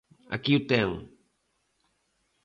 [0.35, 0.89] Aquí o ten.